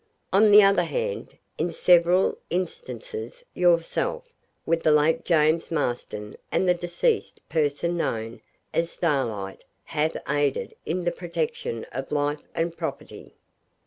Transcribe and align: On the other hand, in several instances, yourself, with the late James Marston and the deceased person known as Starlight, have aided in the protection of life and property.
On 0.33 0.49
the 0.49 0.63
other 0.63 0.85
hand, 0.85 1.37
in 1.59 1.69
several 1.71 2.39
instances, 2.49 3.45
yourself, 3.53 4.23
with 4.65 4.81
the 4.81 4.89
late 4.91 5.23
James 5.25 5.69
Marston 5.69 6.37
and 6.51 6.67
the 6.67 6.73
deceased 6.73 7.39
person 7.49 7.97
known 7.97 8.41
as 8.73 8.89
Starlight, 8.89 9.63
have 9.83 10.17
aided 10.27 10.73
in 10.87 11.03
the 11.03 11.11
protection 11.11 11.85
of 11.91 12.11
life 12.11 12.41
and 12.55 12.75
property. 12.75 13.35